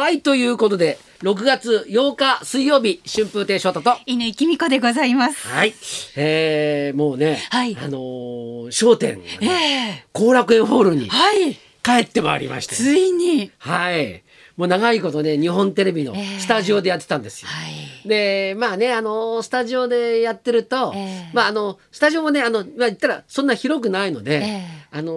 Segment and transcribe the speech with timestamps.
[0.00, 5.46] はい、ということで、6月8日水曜日、春風亭昇太と、犬井美子でございます。
[5.46, 5.74] はい、
[6.16, 11.54] えー、もうね、はいあのー、商店ね、え後楽園ホールにはい。
[11.82, 13.52] 帰ってまいりまして、ついに。
[13.58, 14.22] はい。
[14.56, 17.48] もう長いことね、日本テレビのええスタジオでやってたんですよ。
[17.48, 18.08] はい。
[18.08, 25.12] でまあねあのスタジオでやってると、ええまああのスタジオもねあの、まあ、言ったらそんな広くないので、ええあの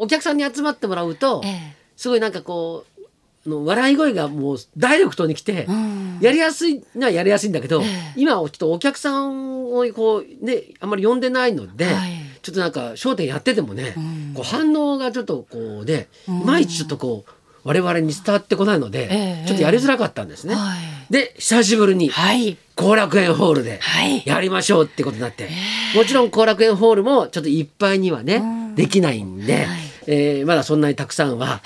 [0.00, 2.97] お客さんに集まってもらうと、ええすごいなんかこうあ
[3.48, 6.18] の笑い声がもうダイレクトに来て、うん。
[6.20, 8.12] やりやすいのはやりやすいんだけど、ええ。
[8.16, 12.12] 今はちょっとお客さんをこうねあんまり呼んでないので、はい。
[12.42, 14.32] ちょっとなんか『笑点』やっててもね、うん。
[14.34, 17.30] こう反応がちょっとこうね、ういまいちちょっとこう
[17.64, 19.46] 我々に伝わってこないので、ええ。
[19.46, 20.54] ちょっとやりづらかったんですね。
[20.54, 21.12] はい。
[21.12, 22.56] で久しぶりにはい。
[22.76, 24.22] 後楽園ホールではい。
[24.24, 25.48] やりましょうってことになって、
[25.96, 28.74] もちろん後楽園ホールもちょっといっぱいにはね、うん。
[28.76, 29.66] できないんで、はい。
[30.06, 31.60] えーまだそんなにたくさんは。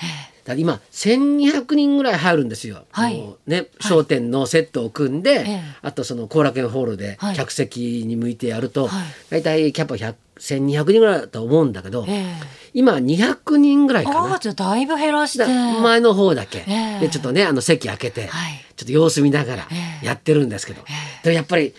[0.45, 2.83] だ今1200人ぐらい入るんですよ。
[2.91, 3.23] はい。
[3.47, 5.61] ね、商店のセットを組んで、ええ。
[5.81, 7.35] あとその後楽園ホールではい。
[7.35, 9.07] 客席に向いてやると、はい。
[9.29, 12.35] だいたいキャパ100 1200人ぐらいだと思うんだけど、え
[12.73, 14.05] 今200人ぐらいえ。
[14.05, 14.37] かな。
[14.37, 15.45] だいぶ減らして。
[15.45, 16.99] だ前の方だけ、ええ。
[17.01, 18.65] でちょっとねあの席開けて、はい。
[18.75, 20.05] ちょっと様子見ながらええ。
[20.05, 20.81] やってるんですけど、
[21.23, 21.73] でもやっぱり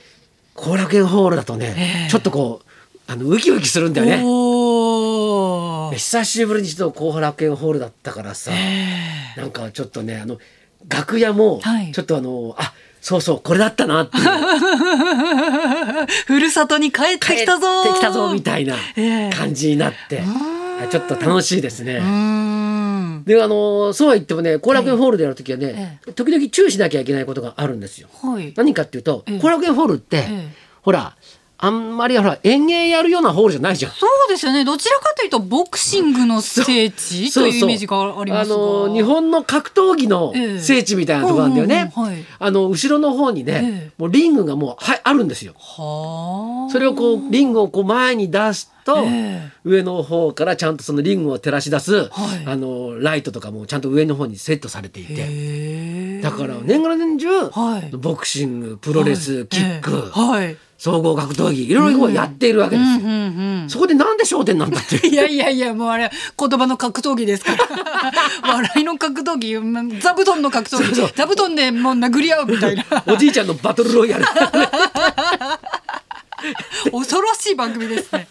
[0.55, 2.11] 後楽園ホールだとね、ええ。
[2.11, 2.69] ちょっとこう
[3.07, 4.23] あのウキウキするんだよね。
[5.97, 9.41] 久しぶりにちょっと後楽園ホールだったからさ、え。
[9.41, 10.39] なんかちょっとねあの
[10.89, 11.93] 楽屋もはい。
[11.93, 14.25] ちょっとあの、あそうそうこれだったなっていう。
[14.25, 17.83] え ふるさとに帰ってきたぞ。
[17.83, 19.31] 帰ってきたぞみたいなええ。
[19.31, 20.27] 感じになって、ん。
[20.91, 21.95] ちょっと楽しいですね。
[23.27, 26.13] であのそうは言ってもね後楽園ホールでやるときはね、え。
[26.13, 28.09] 時々注意しなきゃいけないことがあるんですよ。
[28.23, 28.53] はい。
[28.57, 29.39] 何かっていうとええ。
[29.39, 30.49] 後楽園ホールって、ええ。
[30.83, 31.17] ほら
[31.65, 33.93] あんまりほら演芸やるようなホールじゃないじゃん。
[33.93, 34.67] そうですよね。
[34.67, 38.55] どちらかというとボクシングの聖地というイメージがありますが。
[38.55, 41.91] あの日本の格闘技のええ聖地みたいなところなんだよね。
[42.39, 45.55] あの後ろの方にね、ええもうリングがもうはあるんですよ。
[45.57, 46.71] はあ。
[46.71, 52.11] それをこうリングをこう前に出すと、ええ上の方からちゃんとそのリングを照らし出す、はい
[52.45, 56.21] あのライトとかもちゃんと上の方にセットされていて。
[56.21, 60.57] だから年がら年中、はいボクシングプロレス、はいキック、ええはい。
[60.79, 62.97] 総合格闘技いろいろやっているわけですよ。
[62.99, 63.71] うんうんうん。
[63.71, 65.07] そこでなんで焦点なんだって。
[65.09, 67.65] いやいやいやもうあれ言葉の格闘技ですから。
[68.55, 70.95] 笑いの格闘技うん座布団の格闘技。
[70.95, 72.85] そう座布団でもう殴り合うみたいな。
[73.07, 74.25] おじいちゃんのバトルロイヤル。
[76.93, 78.27] 恐ろしい番組ですね。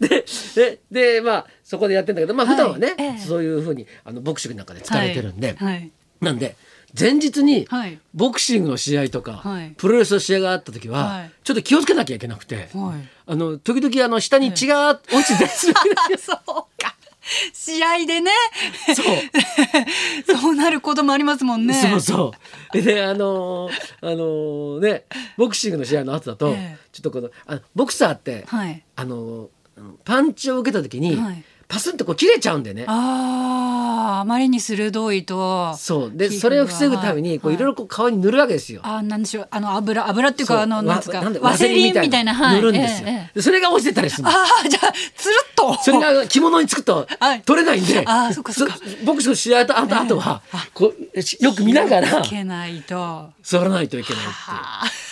[0.00, 3.20] でででまあそこでやってんだけどまあ普段はね、はいええ。
[3.20, 5.74] そういうふうにあのボクシングなんかで疲れてるんで、はい。
[5.74, 5.90] はい。
[6.20, 6.56] なんで
[6.98, 7.98] 前日にはい。
[8.14, 9.70] ボクシングの試合とか、はい。
[9.76, 11.32] プロレスの試合があった時は、はい。
[11.42, 13.08] ちょっと気をつけなきゃいけなくて、はい。
[13.26, 16.36] あの時々あの下に血が落ちて、 そう
[16.80, 16.94] か。
[17.52, 18.30] 試合でね。
[18.94, 20.36] そう。
[20.40, 21.74] そうなることもありますもんね。
[21.74, 22.32] そうそ
[22.74, 22.82] う。
[22.82, 23.72] で、あのー
[24.02, 25.04] あのーね、
[25.36, 26.78] ボクシングの試合の後だと、ええ。
[26.92, 28.82] ちょっとこの、あボクサーって、はい。
[28.96, 29.48] あのー
[30.04, 32.84] パンチを受けた時に、はいパスンとこう切れちゃうんでね。
[32.86, 35.74] あああまりに鋭いと。
[35.76, 36.10] そう。
[36.14, 38.80] で、それを防ぐために、こうはいいろいろこう顔に塗るわけですよ。
[38.84, 39.48] あなんでしょう。
[39.50, 42.56] あの油油っていうかあのなんですかワセリンみたいなはい。
[42.56, 43.08] 塗るんですよ。
[43.08, 44.30] ええそれが落ちてたりするの。
[44.30, 45.82] ああじゃあつるっと。
[45.82, 47.42] それが着物につくとはい。
[47.42, 48.76] 取れないんで、あーそっかそっか。
[49.04, 50.42] ボクシングの試合とあとあとは
[50.74, 53.30] こうしよく見ながらいけないと。
[53.42, 55.03] 座らないといけないっていう。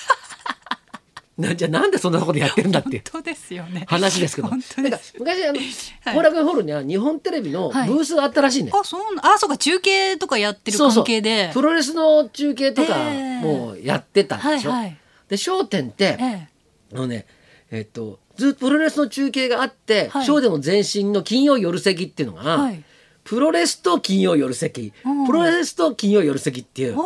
[1.39, 3.85] な じゃあなんでそんなとこでやってるんだっていう本当ですよね。
[3.89, 4.49] 話ですけど。
[4.49, 5.15] 本当です。
[5.19, 6.15] 昔あのはい。
[6.17, 7.89] 後楽園ホールには日本テレビのブはい。
[7.89, 8.71] ースがあったらしいね。
[8.75, 11.05] あそうなあそうか中継とかやってるそうそう。
[11.05, 11.51] 関係で。
[11.55, 13.41] プロレスの中継とかええ。
[13.41, 14.71] もやってたんでしょ？
[14.73, 14.97] はいはい。
[15.29, 16.49] で『笑点』って、ええ。
[16.95, 17.25] あのね
[17.71, 20.29] えっとずっとプロレスの中継があって『はい。
[20.29, 22.83] 笑点』の前身の金曜夜席っていうのが、はい。
[23.25, 25.27] プロレスと金曜夜席、うん。
[25.27, 26.97] プロレスと金曜夜席っていう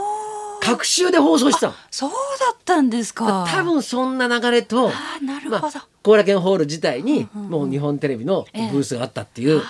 [0.66, 1.75] 各週で放送してたの。
[1.91, 2.16] そうだ
[2.53, 3.47] ったんですか。
[3.49, 5.62] 多分そんな流れとあーなるほど。
[5.62, 9.62] まあ後楽園ホール自体にもう日本テレビのええブースがあったっていう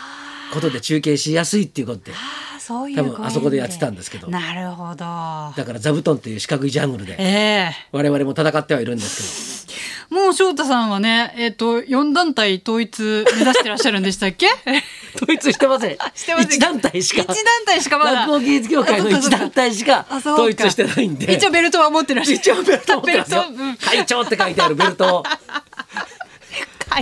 [0.53, 2.13] ことで中継しやすいっていうことで
[2.59, 4.29] そういう多分あそこでやってたんですけど。
[4.29, 4.97] なるほど。
[4.97, 7.75] だから座布団っていう四角いジャングルでええ。
[7.93, 9.67] 我々も戦ってはいるんです
[10.11, 14.47] もう翔太さんはねえっ、と四団体統一目指してらっしゃるんでしたっけ？
[14.65, 14.79] けど
[15.23, 15.97] 統一してません。
[16.15, 16.51] してません。
[16.51, 17.23] 一団体しか。
[17.23, 17.37] 一団
[17.67, 18.13] 体しかまだ。
[18.27, 21.33] 落語芸術協会の一団体しか統一してないんで。
[21.33, 22.37] 一応ベルトは持ってらっしゃる。
[22.37, 23.45] 一応ベルト持ってますよ。
[23.81, 25.23] 会長って書いてあるベルトを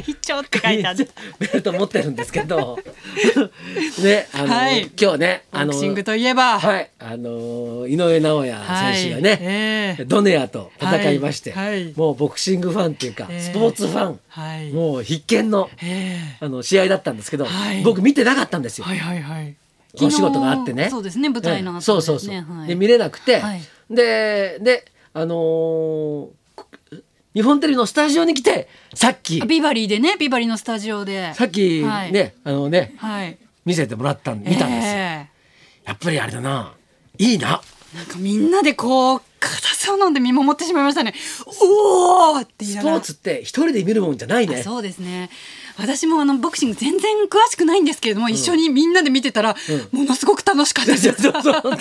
[0.02, 1.08] 会長って書いてある。
[1.38, 2.78] ベルト持ってるんですけど。
[4.02, 4.90] ねあの、はい。
[5.00, 8.52] 今日ねボクシングといえば、はい、あのー井上尚弥
[8.94, 9.38] 選手がね、はい。
[9.42, 10.04] ええ。
[10.04, 11.84] ドネアと戦いまして、はい。
[11.84, 11.92] はい。
[11.96, 13.40] もうボクシングファンっていうか、ええ。
[13.40, 14.70] スポーツファン、はい。
[14.70, 16.36] もう必見のええ。
[16.40, 17.82] あの試合だったんですけど、はい。
[17.82, 18.84] 僕見てなかったんですよ。
[18.84, 19.54] はいはいはい。
[20.00, 20.88] お仕事があってね。
[20.90, 21.82] そうですね舞台の後ええ。
[21.82, 22.68] そうそうそう、ですねはい。
[22.68, 23.62] で見れなくて、はい。
[23.90, 26.26] でであのー
[27.34, 29.40] 日本テレビのスタジオに来てさっき。
[29.40, 31.34] ビバリーでねビバリーのスタジオで。
[31.34, 32.34] さっきね、はい。
[32.44, 33.36] あのねはい。
[33.64, 35.28] 見せてもらったん見たんですよ、え
[35.84, 36.74] やっぱりあれだな。
[37.18, 37.60] いいな。
[37.94, 41.14] えなんかみんなでこう片手を飲んで見守ってしまいましたね。
[41.60, 44.60] おおってスポーツって一人で見るもんじゃないね。
[44.60, 45.28] あそうですね。
[45.76, 49.56] 私もあのボクシング全然詳しくないんですけれども、一緒にみんなで見てたら、
[49.90, 51.12] ものすごく楽しかったです。
[51.20, 51.76] そうそうそう かっ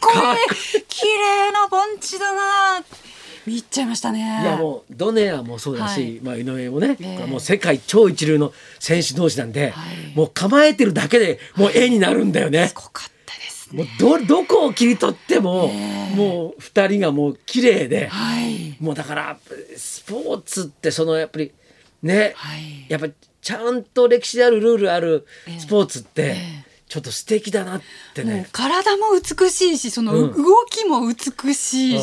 [0.00, 0.10] こ
[0.74, 0.82] いい。
[0.86, 2.84] 綺麗なパンチだな
[3.46, 4.20] 見入っちゃいましたね。
[4.42, 12.74] いやもうドネアもそうだし、まあ、井上もね、ええもう世界超一流の選手同士なんで、はいもう構えてるだけでもう絵になるんだよねす。
[12.74, 13.84] ごかったですね。
[14.00, 15.68] もうどどこを切り取っても、
[16.14, 18.76] もう二人がもう綺麗で、はい。
[18.80, 19.38] もうだから
[19.76, 21.52] スポーツってそのやっぱり
[22.02, 22.86] ね、はい。
[22.88, 26.36] やっぱりちゃんと歴史あるルールあるええスポーツって、え
[26.68, 28.46] えちょっと素敵だなってね。
[28.52, 30.32] 体も美しいしそのうん。
[30.36, 32.02] 動きも美しいし、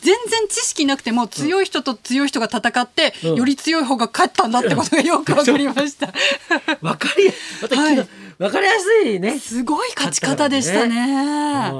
[0.00, 3.34] 全然知識なくても強い人と強い人が戦って、うん。
[3.34, 6.06] より強い方が勝ったんだってことがよくわかりました。
[6.80, 8.08] わかりやまたはい。
[8.38, 9.38] わかりやすいね。
[9.38, 11.70] すごい勝ち方でしたね。
[11.70, 11.72] は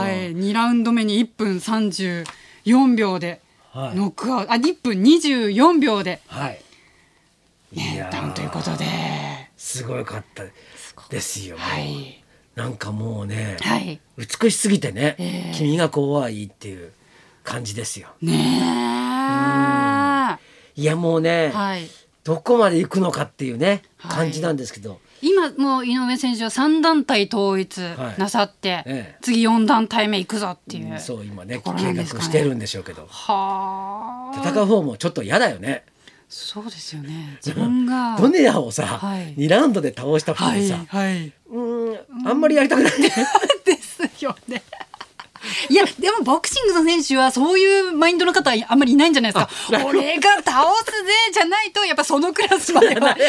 [0.00, 3.40] はい、2ラウンド目に1分34秒で
[3.70, 3.96] はい。
[3.96, 6.60] ノックアウト、あ1分24秒で、はい。
[7.72, 8.84] いねダウンということで、
[9.56, 10.42] すごかった
[11.10, 11.56] ですよ。
[11.58, 12.22] はい、
[12.54, 15.54] なんかもうね、はい、美しすぎてね、ええ。
[15.54, 16.92] 君が怖いっていう
[17.42, 18.08] 感じですよ。
[18.22, 18.34] ね
[20.76, 21.86] いやもうね、え、はい。
[22.22, 24.16] どこまで行くのかっていうねはい。
[24.16, 28.20] 感じなんですけど、今もう井上選手は3団体統一はい。
[28.20, 29.18] なさって、ええ。
[29.20, 31.60] 次4団体目行くぞっていう、うんそう今ね。
[31.76, 34.48] 計画してるんでしょうけど、はあ。
[34.48, 35.84] 戦う方もちょっと嫌だよね。
[36.32, 43.10] そうですよね自分がドネアをさ、はい2ラウンドで倒したことはいはいうんあんまりやりたくないね。
[43.66, 44.62] ですよね。
[45.70, 49.50] いやでもボクシングの選手はそういうマインドの方はあんまりいないんじゃないですか。
[49.86, 53.26] 俺が倒すぜじゃないとやっぱそのクラスまではいかないで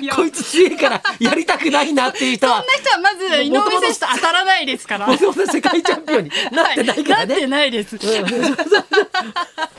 [0.00, 0.14] すよ。
[0.16, 5.06] こいつ強いからやりたくないなっていう人はそんな人はまず井上選手と当たらないですから。
[5.06, 7.46] もともと世界チャンピオンになってないからはいなってね。
[7.46, 7.98] ないです。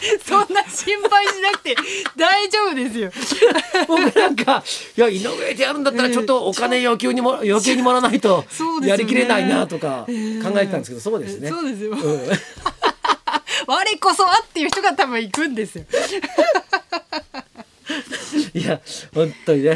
[0.25, 1.75] そんな心配しなくて
[2.15, 3.11] 大丈夫ですよ。
[3.87, 4.63] 僕なんか
[4.97, 8.45] いや井上でやるんだったらちょっとお金要求にも余計にもらわないと
[8.83, 11.49] やりきれないなとか考えてたんですけどそうですね。
[11.49, 11.91] そうですよ。
[11.91, 12.21] うん
[13.67, 15.85] 我こそはっていう人が多分行くんですよ。
[18.59, 18.81] いや
[19.13, 19.75] 本当にね、え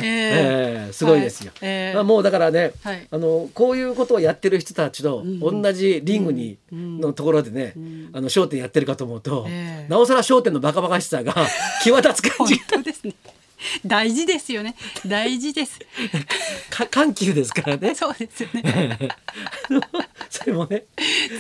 [0.88, 1.52] えーすごいですよ。
[1.52, 7.74] はいえーまあ、もうだからね、はいあのこういうことをやってる人たちと同じリングに、のところでね、
[8.14, 11.34] あの焦点やってるかと思うと、えーなおさら焦点のバカバカしさが
[11.84, 13.14] 際立つ感本じ当ですね。
[13.86, 14.76] 大事ですよね。
[15.06, 15.80] 大事です。
[16.70, 17.94] か緩急ですからね。
[17.96, 18.98] そうですよね。
[20.46, 20.84] それもね。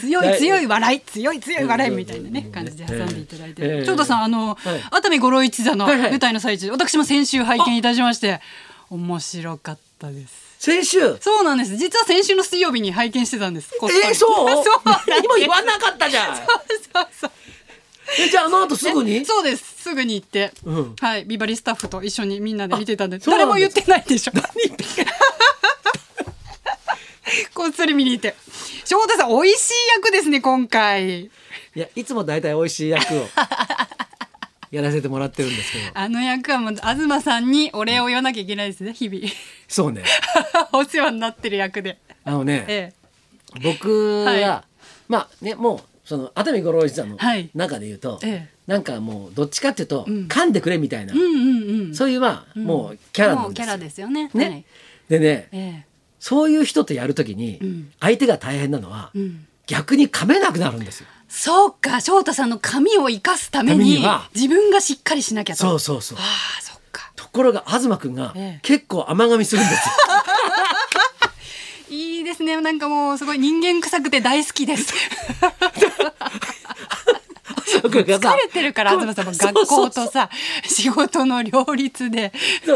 [0.02, 3.62] 強い強い笑い、強い強い笑いみたいなねうん感じで挟んでいただいて。
[3.64, 8.42] ええ長田さんあの、はい熱海五郎一座の舞台の最中、私も先週拝見いたしまして
[8.90, 10.34] 面白かったです。
[10.58, 11.18] 先週？
[11.22, 11.78] そうなんです。
[11.78, 13.70] 実は先週の水曜日に拝見してたんです。
[13.76, 14.30] えー、そう？
[14.66, 16.36] そうなんです今言わなかったじゃん。
[16.38, 16.48] そう
[17.22, 17.32] そう。
[18.20, 19.24] えじゃああの後すぐに？
[19.26, 19.84] そうです。
[19.84, 24.32] すぐに行って、うんはい、ビバリースタッフと一緒にみんなで見てたんで、誰も言ってないでしょ。
[27.54, 28.36] こっそり見に行って。
[28.86, 31.26] 翔太さん、美味しい役ですね、今回。
[31.26, 31.30] い
[31.74, 33.26] やいつも大体美味しい役を
[34.70, 39.28] やらせてもらってるんですけどあの役はもう、東さんにお礼を言わなきゃいけないですね、日々。
[39.68, 40.04] そうね
[40.72, 41.98] お世話になってる役で。
[42.24, 42.94] あのね、え
[43.64, 44.64] 僕は、は
[45.08, 51.18] まあねもうその熱海五郎一座のはい中で言うと、ええなんかもうどっちかっていうと、ん噛んでくれみたいな、え。
[51.18, 51.96] うんうんうん。
[51.96, 54.30] そういうまあ、もうキャラなんですよもうキャラですよね。
[54.34, 54.66] ね、はい
[55.10, 55.95] でねええ。
[56.26, 59.46] そういう人とやるときに、ん相手が大変なのは、うん。
[59.68, 61.08] 逆に噛めなくなるんですよ。
[61.30, 64.04] そうか、翔太さんの髪を生かすために
[64.34, 65.62] 自分がしっかりしなきゃと。
[65.62, 67.12] そうそうそうああ、そっか。
[67.16, 69.94] ところが東くんがええ結構甘噛みするんですよ。
[71.96, 72.60] いいですね。
[72.60, 74.96] なんかもうすごい人間臭くて大好きです。
[77.82, 80.30] 東くんがさ疲れてるから東さんも学校とさ
[80.64, 82.32] 仕事の両立で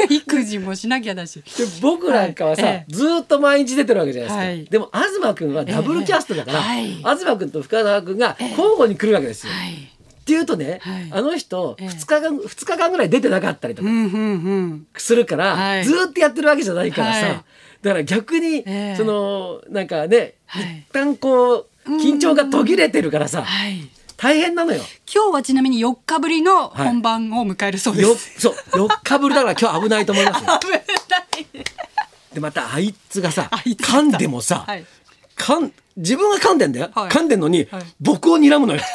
[0.10, 1.42] 育児もしなきゃだし。
[1.42, 2.94] で僕なんかはさ、はいええ。
[2.94, 4.66] ずーっと毎日出てるわけじゃないですか、はい。
[4.66, 4.90] でも
[5.22, 9.54] 東くんはダブルキャストだから、ええ東くんと深澤くんが交互に来るわけですよ。
[9.54, 9.74] はい。
[9.74, 11.08] っていうとね、はい。
[11.12, 11.88] あの人ええ。
[11.88, 14.26] 2日間2日間ぐらい出てなかったりとかうんうんう
[14.62, 14.88] ん。
[14.96, 15.86] するから、はい。
[15.86, 17.44] ずーっとやってるわけじゃないからさ、はい。
[17.82, 18.96] だから逆に、ええ。
[18.96, 20.86] そのなんかね、はい。
[20.88, 23.90] 一旦こう緊張が途切れてるからさ、はい。
[24.20, 24.84] 大変なのよ。
[25.12, 28.42] 今日はちなみに4日ぶりの本番を迎えるそうでよす。
[28.42, 30.60] そう4日ぶりだから今日危ないと思いますよ。
[30.60, 30.84] 危ない。
[32.34, 34.86] でまたあいつがさ噛んでもさ、はい。
[35.38, 37.10] 噛ん自分が噛んでんだよ、はい。
[37.10, 37.84] 噛んでんのに、はい。
[38.02, 38.82] 僕を睨むのよ。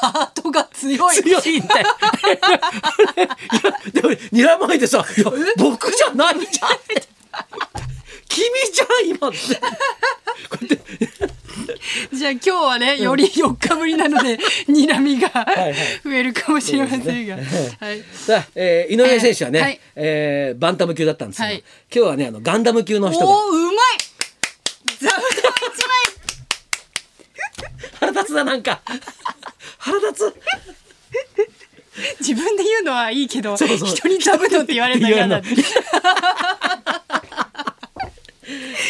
[0.00, 1.86] ハートが強い強いシーンだよ。
[1.90, 2.30] い
[3.92, 5.26] やでも睨まないでさ「いや
[5.58, 6.70] 僕じゃないじゃん」
[8.26, 9.60] 君じゃん今」って
[12.12, 15.28] じゃあ今日はねより4日ぶりなので 睨みが
[16.04, 17.40] 増えるかもしれませんが、は
[17.92, 19.80] い、 さあ、えー井上選手はね、はい。
[19.96, 21.64] えーバンタム級だったんですけど、はい。
[21.94, 23.26] 今日はねあのガンダム級の人が。
[23.26, 23.74] おおうまい！
[25.00, 26.00] 座布団一枚。
[28.00, 28.80] 腹立つななんか。
[29.78, 30.34] 腹立つ。
[32.20, 33.88] 自分で言うのはいいけどそうそう。
[33.88, 35.54] 人に座布団って言われたら嫌だ言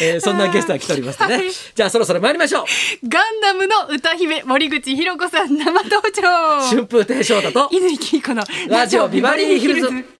[0.01, 1.51] えーそんなゲストが来ておりますね、はい。
[1.51, 2.65] じゃあそろそろ参りましょう。
[3.07, 6.61] ガンダムの歌姫森口博子さん生登場。
[6.61, 10.05] 春風亭昇太と乾き子のラジオビバリーヒルズ